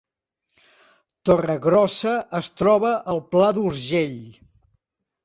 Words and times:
Torregrossa 1.29 2.13
es 2.39 2.49
troba 2.63 2.95
al 3.13 3.21
Pla 3.37 3.51
d’Urgell 3.59 4.17